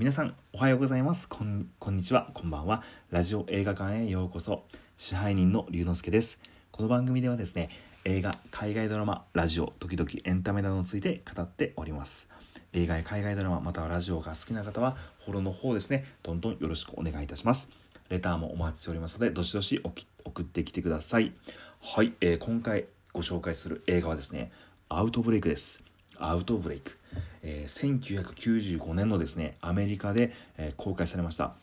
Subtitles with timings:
[0.00, 1.28] 皆さんおはようございます。
[1.28, 2.30] こんこんにちは。
[2.32, 2.82] こんばんは。
[3.10, 4.64] ラジオ映画館へようこそ。
[4.96, 6.38] 支配人の龍之介です。
[6.70, 7.68] この番組ではですね
[8.06, 12.28] 映画海外ドラマラジオ時々エンタメなどについて語っております。
[12.72, 17.68] 映画や海外ドラマまたはラジオが好きな方はフォローの方ですねどんどんよろしくお願いいたします。
[18.08, 19.82] レターもお待ちしておりますのでどしどし
[20.24, 21.34] 送ってきてください。
[21.82, 24.50] はい、えー、今回ご紹介する映画はですね
[24.88, 25.89] アウトブレイクです。
[26.20, 26.96] アウトブレイク、
[27.42, 31.54] えー、1995年のですねアメリカで、えー、公開されました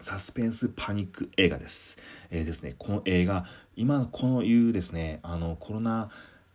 [0.00, 1.98] サスペンスパニック映画です。
[2.30, 6.08] えー、ですね、この映画、今このいうですね、あのコロナ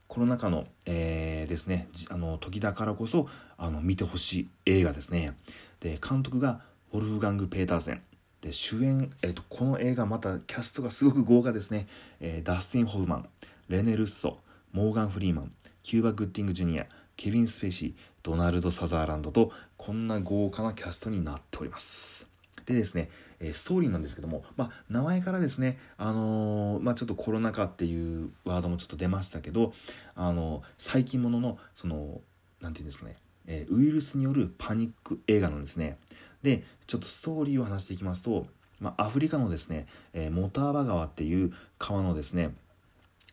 [0.08, 3.27] コロナ禍の、えー、ですね、あの時だからこそ
[3.58, 5.35] あの見てほしい映画ですね。
[5.80, 6.62] で、監督が
[6.94, 8.02] ウォルフガング・ペーターセン。
[8.41, 11.88] で、主演、えーと、この映画またキャストがすごく豪華ですね。
[12.20, 13.30] えー、ダスティン・ホフマン、
[13.70, 14.38] レネ・ルッソ、
[14.71, 15.52] モーガン・フリーマン、
[15.82, 16.85] キューバ・グッティング・ジュニア、
[17.23, 22.27] ケビン・スペイシードナルド・サザーランドとこんな豪華なキャストになっております。
[22.66, 23.09] でですね、
[23.40, 29.71] えストーリーなんですけども、まあ、名前からですね、あのー、まあ、ちょっとコロナ禍っていうワードもちょっと出ましたけど、
[30.16, 32.20] あのー、最近もののその
[32.60, 33.16] 何て言うんですかね、
[33.48, 35.98] えウイルスによるパニック映画なんですね。
[36.41, 38.48] でちょっとストーリーを話していきますと、
[38.82, 42.54] まあ、アフリカのですね、えモターバ川っていう川のですね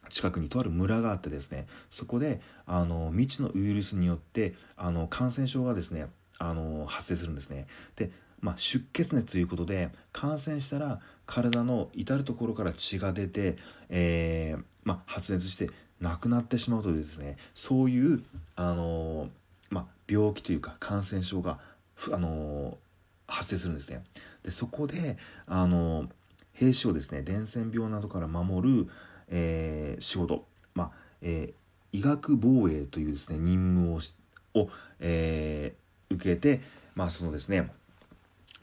[0.08, 6.06] 近くにとある村があってですねそこであの未知のウイルスによってあの感染症がですね
[6.38, 7.66] あの発生するんですね。
[7.96, 13.56] で、まあ、出血熱ということで感染したら体の至る所から血が出て、
[13.90, 18.24] えー、まあ、発熱して亡くなってしまうというですねそういう
[18.56, 19.28] あの、
[19.68, 21.58] まあ、病気というか感染症が
[22.10, 22.78] あの
[23.26, 24.02] 発生するんですね。
[24.42, 26.08] でそこであの
[26.54, 28.88] 兵士をですね伝染病などから守る
[29.30, 30.90] えー、仕事、まあ
[31.22, 34.14] えー、医学防衛というですね任務をし
[34.54, 36.60] を、えー、受けて、
[36.94, 37.70] まあそのですね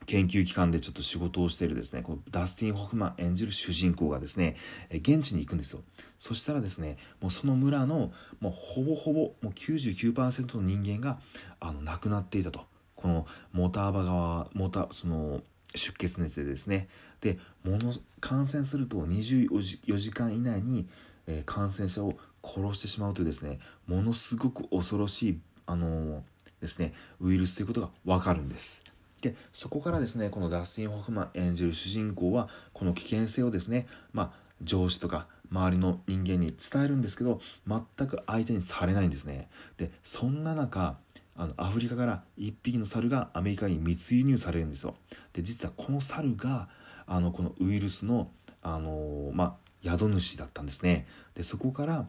[0.06, 4.56] 研究機関でちょっと仕事をしているですねこうダスティン・ホフマン演じる主人公がですね
[4.90, 5.82] 現地に行くんですよ。
[6.18, 11.20] そしたらですねもうその村のもうほぼほぼもう99%の人間が
[11.60, 12.66] あの亡くなっていたと。
[12.96, 15.42] このモーターバ側モーターその
[15.78, 16.88] 出血熱でですね
[17.22, 20.88] でもの感染すると24時間以内に、
[21.28, 26.22] えー、感染者を殺してしまうというですねものすごく恐ろしい、あのー、
[26.62, 28.82] ですね、ウイルスということが分かるんです。
[29.22, 39.50] でそこからですねこのダスティン・ホフマン演じる主人公はこの危険性をですね、まあ、上司とか周りの人間に伝えるんですけど全く相手にされないんですね。
[39.78, 40.98] でそんな中
[41.38, 44.96] あのアフリカから1匹の猿がアメリカに密輸入されるんですよ。
[45.34, 46.68] で実はこの猿が
[47.06, 48.30] あのこのウイルスの、
[48.62, 51.08] あのまあ、宿主だったんですね。
[51.36, 52.08] でそこから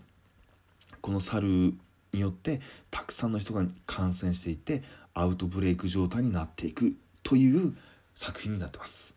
[1.00, 1.74] この猿
[2.12, 4.82] によってたくさんの人が感染していて
[5.14, 7.76] アウトブレイク状態になっていくという
[8.14, 9.14] 作品になってます。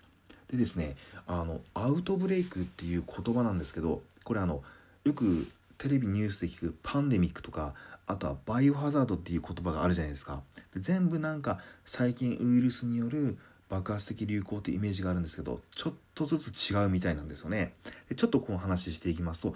[0.50, 4.62] でですねあのアウトブレイクっていう言葉なんですけどこれあの
[5.06, 5.48] よく
[5.82, 7.74] テレビニュースで聞くパンデミックとか
[8.06, 10.44] あとはバイオハザードっていう言葉があるじゃないですか。
[10.76, 17.74] で全部なんか最近ウイルスによる爆発的流行ってイメージがあるんですけどちょっとずつ違うみたいなんですよね。
[18.10, 19.56] でちょっとこの話していきますと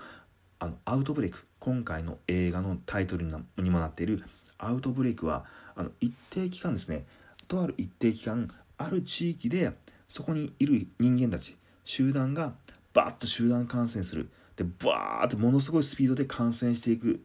[0.58, 4.24] あのアウトブレイク今回の映画のタイトルにもなっている
[4.57, 7.06] アウトブレイクはあの一定期間ですね。
[7.47, 8.50] とある一定期間
[8.80, 9.74] ある地域で
[10.07, 12.53] そこにいる人間たち集団が
[12.94, 14.31] バッと集団感染する。
[14.57, 17.21] でバーってものすごいスピードで感染していく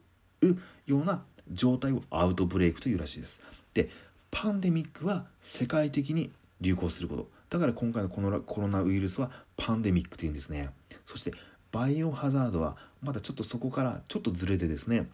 [0.87, 3.41] ような状態をアウトブレイクというらしいです。
[3.75, 3.89] で
[4.31, 6.31] パンデミックは世界的に
[6.61, 7.29] 流行すること。
[7.51, 10.71] だから今回のこのコロナウイルスはパンデミックというんですね。
[11.05, 11.33] そして
[11.73, 15.07] バイオハザードはまだちょっとそこからちょっとずれてですね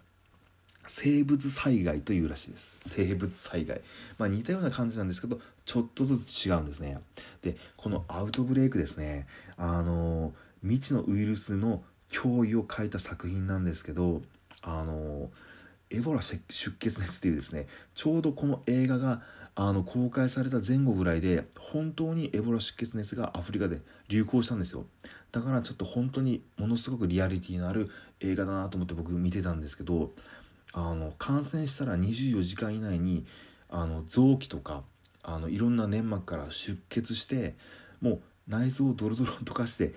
[0.87, 2.77] 生物災害というらしいです。
[2.81, 3.81] 生物災害。
[4.19, 6.99] まあ似たような感じなんですけどちょっとずつ違うんですね。
[7.43, 9.27] でこのアウトブレイクですね。
[9.57, 10.33] あの
[10.63, 14.23] 未知のウイルスの脅威を書いた作品なんですけど
[14.63, 15.31] あの
[15.91, 19.23] エボラ出血熱っていうですねちょうどこの映画が
[19.55, 24.85] あの公開された前後ぐらいで本当にエボラ出血熱がアフリカで流行したんですよ。
[25.33, 27.89] だからちょっと本当にものすごくリアリティのある
[28.21, 30.13] 映画だなと思って僕見てたんですけど
[30.75, 33.25] あの感染したら24時間以内に
[33.71, 34.83] あの臓器とか
[35.23, 37.55] あのいろんな粘膜から出血して
[38.03, 39.95] もう内臓をドロドロ溶かして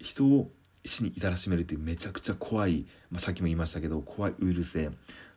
[0.00, 0.50] 人を
[0.84, 4.90] 死に至らしめるというめちゃくちゃ怖い、まあ、さっきも言いましたけど怖いウイルスで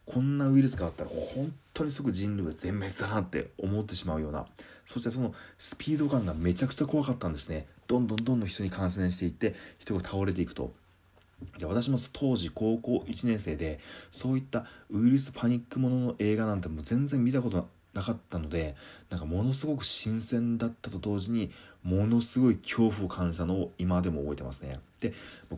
[0.06, 4.46] こんなウイルスがあったら本当にすぐ人類は全滅だなって思ってしまうような
[4.86, 7.66] そしてそのスピード感がめちゃくちゃ怖かったんですね。
[7.88, 10.74] どんどんどんどん人に感染していって人が倒れていくと。
[11.58, 13.80] じゃ私も当時高校1年生で
[14.12, 18.76] そういったウイルスパニックものの映画なんてもう全然見たことなかったので
[19.10, 21.50] なんかものすごく新鮮だったと同時に
[21.82, 24.80] ものすごい恐怖を感じたのを今でも覚えてますね。
[25.00, 25.14] で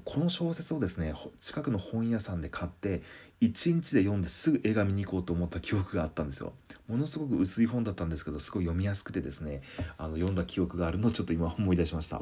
[0.05, 3.01] この小説をですね近くの本屋さんで買って
[3.41, 6.53] 1日で読んですぐ映画見に行こうと思った記憶があったんですよ。
[6.87, 9.61] ものすごく薄い本だったんですけどすごい読みやすくてですね
[9.97, 12.21] あの読んだ記憶があるのをちょっと今思い出しました。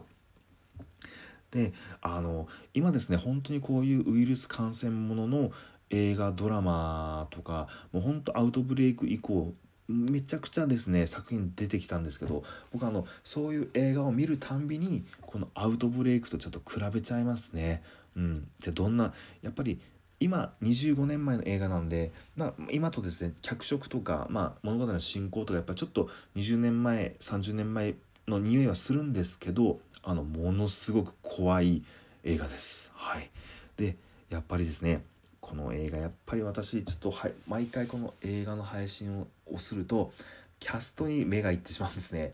[1.51, 5.51] であの今ですね本当にこういうウイルス感染ものの
[5.89, 9.53] 映画ドラマとかもうほんとアウトブレイク以降
[9.87, 12.43] めちゃくちゃですね作品出てきたんですけど
[12.73, 17.83] 僕あのそういう映画を見るたんびにこのアウトブレイクとちょっと比べちゃいますね。
[18.15, 19.79] うん、でどんなやっぱり
[20.19, 27.95] 今25年前の映画なんで、まあ、今とですね脚色とか、まあ、物語の進行とかやっぱちょっと20年前30年前
[28.27, 31.83] の匂いはするんですけどあのものすごく怖い
[32.23, 32.89] 映画です。
[32.93, 33.29] はい、
[33.77, 33.97] で
[34.29, 35.03] やっぱりですね
[35.45, 40.12] この映画やっぱり私ちょっとは毎回この映画の配信をすると
[40.59, 42.33] キャストに目がいってしまうんですね。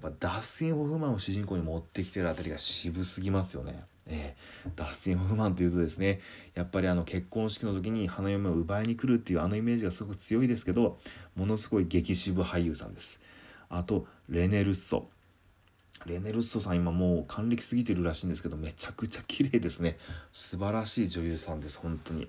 [0.00, 3.82] やっぱダスティン・ホフマンを主人公に持ってきてるあたりが渋すぎますよね。
[4.06, 6.20] えー、ダスティン・ホフマンというとですね
[6.54, 10.98] やっぱりあの結婚式の時に花嫁を奪いに来るっていうあのイメージがすごく強いですけど
[11.34, 13.20] ものすごい激渋俳優さんです
[13.68, 15.08] あとレネ・ルッソ
[16.06, 19.98] レネ・ルッソさん今もう還暦すぎてるらしいんですけどめちゃくちゃ綺麗ですね。
[20.32, 22.28] 素晴らしい女優さんです本当に。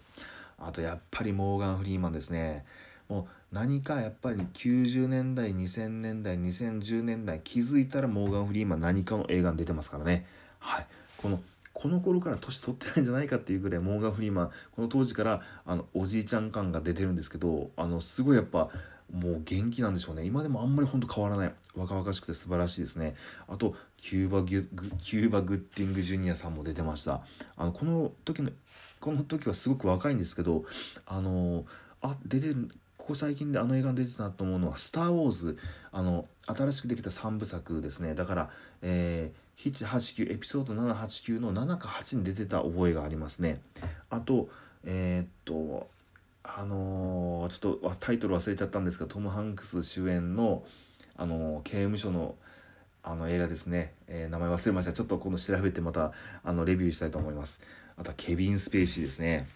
[0.60, 2.66] あとやっぱりモーガン・フリーマンですね。
[3.10, 10.26] もう何かやっぱり90年代2000年代2010年代気づいたらモーガン・フリーマン何かの映画に出てますからね。
[10.60, 10.88] はい。
[11.18, 11.42] この
[11.74, 18.70] この頃から年取ってないんじゃないかっていうぐらいモーガン・フリーマンこの当時からあのおじいちゃん感が出てるんですけどあのすごいやっぱ
[19.12, 20.26] もう元気なんでしょうね。
[20.26, 21.54] 今でもあんまりほんと変わらない。
[21.76, 23.16] 若々しくて素晴らしいですね。
[23.48, 24.68] あとキューバギュ
[25.00, 27.22] キューバ・グッティング・ジュニアさんも出てました。
[27.58, 28.52] あのこの時の
[29.00, 30.64] この時はすごく若いんですけど
[31.06, 31.66] あの
[32.02, 35.58] あ出てるここ最近であの映画に出てたと思うのは「スター・ウォーズ」
[35.92, 38.16] あの新しくできた3部作ですね。
[38.16, 38.50] だから、
[38.82, 43.62] えー、789エピソード789の7か8に出てた覚えがありますね。
[44.10, 44.50] あと
[44.86, 45.90] えー、っと
[46.44, 50.64] あのー、ちょっとタイトル忘れちゃったんですがトム・ハンクス主演の、
[51.16, 52.36] あのー、刑務所の
[53.06, 54.94] あの映画ですね、えー、名前忘れました。
[54.94, 57.60] ちょっとこの調べてまたあのレビューしたいと思います。
[57.98, 59.50] あとはケビン・スペイシーですね。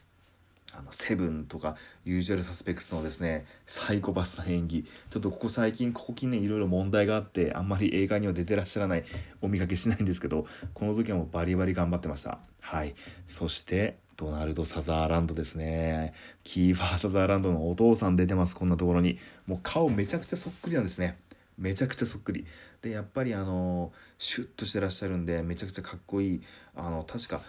[0.73, 4.85] あのセブンとかユージュアルサスペクツのですねサイコパスな演技。
[5.09, 9.05] ちょっとここ最近ここ近年いろいろ問題があってあんまり映画には出てらっしゃらない
[9.41, 12.39] お見かけしないんですけどこの時はもうバリバリ頑張ってました。
[12.61, 12.95] はい。
[13.27, 16.11] そしてドナルド・サザーランドですね。
[16.43, 19.19] キーファー・サザーランドのお父さん出てますこんなところに。
[19.45, 21.19] もう顔めちゃくちゃそっくりなんですね。
[21.55, 22.47] めちゃくちゃそっくり。
[22.81, 26.41] でやっぱりあのシュッとしてらっしゃるんでめちゃくちゃかっこいい。
[26.75, 27.43] あの確か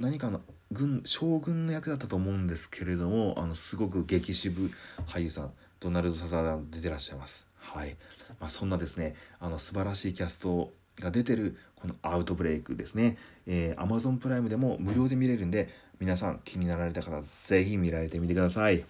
[0.00, 4.70] 何かの軍将軍の役だったと思うんですけれどもあのすごく激渋
[5.06, 7.46] 俳優さんドナルド・サザーランド出てらっしゃいます。
[7.56, 7.96] はい、
[8.38, 15.68] まあ、そんなですねあの素晴らしいキャストが出てるこのアウトブレイクですね、えー、Amazon プライムでも無料で見れるんで
[15.98, 18.84] 皆さん気になられた方是非見られてみてください。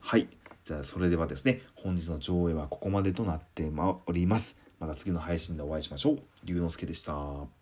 [0.00, 0.28] はい。
[0.64, 3.68] じゃあそれではですね本日の上映はここまでとなって
[4.06, 4.54] おります。
[4.78, 6.18] また次の配信でお会いしましょう。
[6.44, 7.57] 龍之介でした。